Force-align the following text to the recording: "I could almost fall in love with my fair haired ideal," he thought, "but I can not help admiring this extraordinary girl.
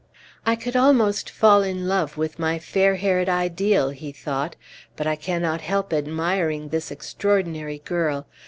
"I 0.47 0.55
could 0.55 0.75
almost 0.75 1.29
fall 1.29 1.61
in 1.61 1.87
love 1.87 2.17
with 2.17 2.39
my 2.39 2.57
fair 2.57 2.95
haired 2.95 3.29
ideal," 3.29 3.91
he 3.91 4.11
thought, 4.11 4.55
"but 4.95 5.05
I 5.05 5.15
can 5.15 5.43
not 5.43 5.61
help 5.61 5.93
admiring 5.93 6.69
this 6.69 6.89
extraordinary 6.89 7.77
girl. 7.85 8.25